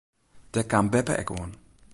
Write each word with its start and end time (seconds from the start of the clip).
Dêr 0.53 0.65
kaam 0.71 0.85
beppe 0.91 1.13
ek 1.21 1.29
oan. 1.35 1.51